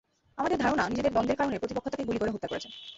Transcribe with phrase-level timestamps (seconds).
[0.37, 2.67] আমাদের ধারণা, নিজেদের দ্বন্দের কারণে প্রতিপক্ষ তাঁকে গুলি করে হত্যা করেছে।